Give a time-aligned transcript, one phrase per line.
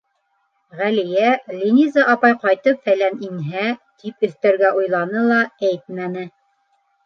[0.77, 1.27] Ғәлиә
[1.57, 3.69] «Линиза апай ҡайтып-фәлән инһә»,
[4.03, 5.41] тип өҫтәргә уйланы ла,
[5.73, 6.29] әйтмәне.